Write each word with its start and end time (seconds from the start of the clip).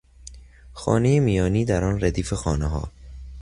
خانهی 0.73 1.19
میانی 1.19 1.65
در 1.65 1.83
آن 1.83 2.01
ردیف 2.03 2.33
خانهها 2.33 2.91